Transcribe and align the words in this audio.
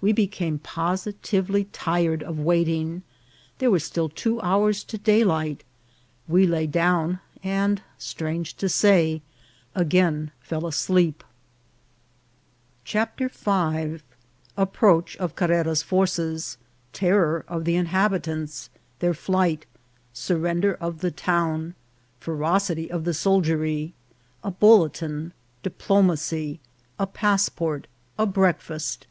We 0.00 0.12
became 0.12 0.60
positively 0.60 1.64
tired 1.64 2.22
of 2.22 2.38
waiting; 2.38 3.02
there 3.58 3.68
were 3.68 3.80
still 3.80 4.08
two 4.08 4.40
hours 4.40 4.84
to 4.84 4.96
daylight; 4.96 5.64
we 6.28 6.46
lay 6.46 6.68
down, 6.68 7.18
and, 7.42 7.82
strange 7.98 8.54
to 8.58 8.68
say, 8.68 9.22
again 9.74 10.30
fell 10.40 10.68
asleep. 10.68 11.24
VOL. 12.86 13.00
IL— 13.00 13.06
K 13.08 13.10
7 13.18 13.34
74 13.42 13.66
INCIDENTS 13.66 14.04
OP 14.56 14.56
TRAVEL. 14.56 14.56
CHAPTER 14.56 14.56
V. 14.56 14.62
Approach 14.62 15.16
of 15.16 15.34
Carrera's 15.34 15.82
Forces.— 15.82 16.58
Terror 16.92 17.44
of 17.48 17.64
the 17.64 17.74
Inhabitants.— 17.74 18.70
Their 19.00 19.14
Flight.— 19.14 19.66
Sur 20.12 20.36
render 20.38 20.74
of 20.74 21.00
the 21.00 21.10
Town.— 21.10 21.74
Ferocity 22.20 22.88
of 22.88 23.02
the 23.02 23.14
Soldiery.— 23.14 23.94
A 24.44 24.52
Bulletin.— 24.52 25.32
Diplomacy.— 25.64 26.60
A 27.00 27.08
Passport.— 27.08 27.88
A 28.16 28.26
Breakfast. 28.26 29.04